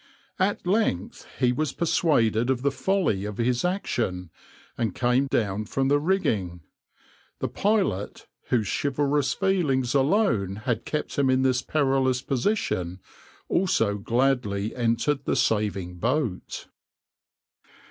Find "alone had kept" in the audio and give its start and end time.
9.93-11.19